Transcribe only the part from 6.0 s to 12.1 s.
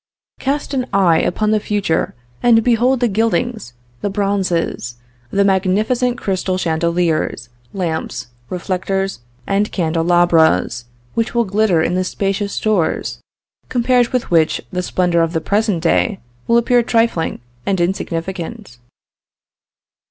crystal chandeliers, lamps, reflectors and candelabras, which will glitter in the